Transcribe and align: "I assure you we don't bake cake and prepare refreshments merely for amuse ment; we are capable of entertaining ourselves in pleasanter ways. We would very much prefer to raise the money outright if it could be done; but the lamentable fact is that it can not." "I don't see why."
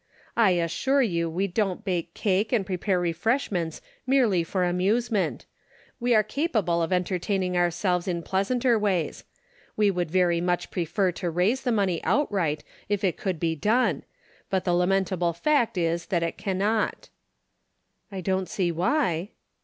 "I 0.35 0.49
assure 0.53 1.03
you 1.03 1.29
we 1.29 1.45
don't 1.45 1.85
bake 1.85 2.15
cake 2.15 2.51
and 2.51 2.65
prepare 2.65 2.99
refreshments 2.99 3.81
merely 4.07 4.43
for 4.43 4.63
amuse 4.65 5.11
ment; 5.11 5.45
we 5.99 6.15
are 6.15 6.23
capable 6.23 6.81
of 6.81 6.91
entertaining 6.91 7.55
ourselves 7.55 8.07
in 8.07 8.23
pleasanter 8.23 8.79
ways. 8.79 9.25
We 9.77 9.91
would 9.91 10.09
very 10.09 10.41
much 10.41 10.71
prefer 10.71 11.11
to 11.11 11.29
raise 11.29 11.61
the 11.61 11.71
money 11.71 12.03
outright 12.03 12.63
if 12.89 13.03
it 13.03 13.15
could 13.15 13.39
be 13.39 13.55
done; 13.55 14.01
but 14.49 14.63
the 14.63 14.73
lamentable 14.73 15.33
fact 15.33 15.77
is 15.77 16.07
that 16.07 16.23
it 16.23 16.35
can 16.35 16.57
not." 16.57 17.09
"I 18.11 18.21
don't 18.21 18.49
see 18.49 18.71
why." 18.71 19.29